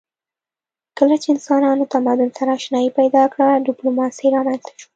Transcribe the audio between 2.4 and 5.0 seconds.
آشنايي پیدا کړه ډیپلوماسي رامنځته شوه